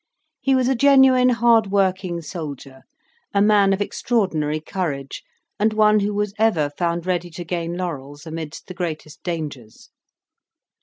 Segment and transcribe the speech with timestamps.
[0.39, 2.81] He was a genuine hard working soldier,
[3.35, 5.21] a man of extraordinary courage,
[5.59, 9.91] and one who was ever found ready to gain laurels amidst the greatest dangers.